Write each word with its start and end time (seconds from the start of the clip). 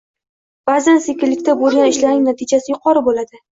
Ba'zan 0.69 0.97
sekinlikda 1.09 1.55
bõlgan 1.61 1.93
ishlarning 1.93 2.25
natijasi 2.31 2.77
yuqori 2.77 3.07
bõladi 3.13 3.45